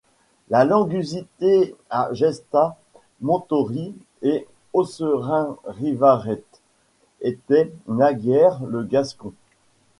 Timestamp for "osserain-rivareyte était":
4.73-7.71